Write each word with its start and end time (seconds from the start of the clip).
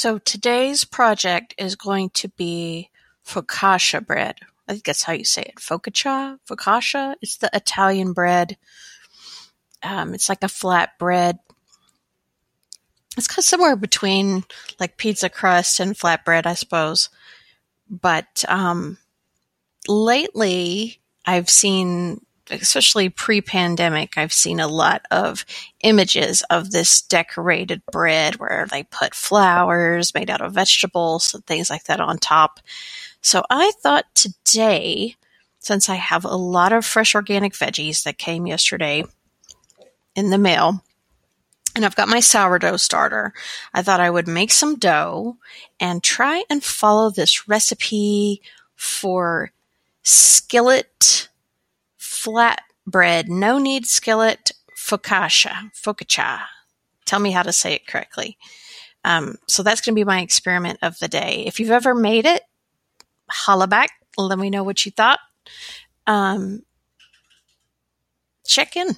So 0.00 0.16
today's 0.16 0.84
project 0.84 1.52
is 1.58 1.76
going 1.76 2.08
to 2.14 2.28
be 2.28 2.88
focaccia 3.22 4.00
bread. 4.06 4.36
I 4.66 4.72
think 4.72 4.84
that's 4.86 5.02
how 5.02 5.12
you 5.12 5.26
say 5.26 5.42
it. 5.42 5.56
Focaccia? 5.56 6.38
Focaccia? 6.48 7.16
It's 7.20 7.36
the 7.36 7.50
Italian 7.52 8.14
bread. 8.14 8.56
Um, 9.82 10.14
it's 10.14 10.30
like 10.30 10.42
a 10.42 10.48
flat 10.48 10.98
bread. 10.98 11.38
It's 13.18 13.28
kind 13.28 13.40
of 13.40 13.44
somewhere 13.44 13.76
between 13.76 14.44
like 14.78 14.96
pizza 14.96 15.28
crust 15.28 15.80
and 15.80 15.94
flatbread, 15.94 16.46
I 16.46 16.54
suppose. 16.54 17.10
But 17.90 18.42
um, 18.48 18.96
lately, 19.86 20.98
I've 21.26 21.50
seen 21.50 22.24
especially 22.50 23.08
pre-pandemic, 23.08 24.16
I've 24.16 24.32
seen 24.32 24.60
a 24.60 24.68
lot 24.68 25.06
of 25.10 25.44
images 25.82 26.42
of 26.50 26.70
this 26.70 27.02
decorated 27.02 27.82
bread 27.90 28.36
where 28.36 28.66
they 28.70 28.82
put 28.84 29.14
flowers 29.14 30.14
made 30.14 30.30
out 30.30 30.40
of 30.40 30.52
vegetables 30.52 31.34
and 31.34 31.44
things 31.46 31.70
like 31.70 31.84
that 31.84 32.00
on 32.00 32.18
top. 32.18 32.60
So 33.22 33.42
I 33.50 33.72
thought 33.80 34.06
today, 34.14 35.16
since 35.58 35.88
I 35.88 35.96
have 35.96 36.24
a 36.24 36.36
lot 36.36 36.72
of 36.72 36.84
fresh 36.84 37.14
organic 37.14 37.52
veggies 37.52 38.02
that 38.04 38.18
came 38.18 38.46
yesterday 38.46 39.04
in 40.14 40.30
the 40.30 40.38
mail, 40.38 40.82
and 41.76 41.84
I've 41.84 41.96
got 41.96 42.08
my 42.08 42.20
sourdough 42.20 42.78
starter. 42.78 43.32
I 43.72 43.82
thought 43.82 44.00
I 44.00 44.10
would 44.10 44.26
make 44.26 44.50
some 44.50 44.76
dough 44.76 45.36
and 45.78 46.02
try 46.02 46.42
and 46.50 46.64
follow 46.64 47.10
this 47.10 47.48
recipe 47.48 48.42
for 48.74 49.52
skillet 50.02 51.19
flatbread, 52.24 53.28
no 53.28 53.58
knead 53.58 53.86
skillet, 53.86 54.52
focaccia, 54.76 55.70
focaccia. 55.72 56.40
Tell 57.06 57.20
me 57.20 57.30
how 57.30 57.42
to 57.42 57.52
say 57.52 57.74
it 57.74 57.86
correctly. 57.86 58.36
Um, 59.04 59.36
so 59.48 59.62
that's 59.62 59.80
going 59.80 59.94
to 59.94 60.00
be 60.00 60.04
my 60.04 60.20
experiment 60.20 60.78
of 60.82 60.98
the 60.98 61.08
day. 61.08 61.44
If 61.46 61.58
you've 61.58 61.70
ever 61.70 61.94
made 61.94 62.26
it, 62.26 62.42
holla 63.30 63.66
back. 63.66 63.90
Let 64.18 64.38
me 64.38 64.50
know 64.50 64.62
what 64.62 64.84
you 64.84 64.92
thought. 64.92 65.20
Um, 66.06 66.62
check 68.46 68.76
in. 68.76 68.96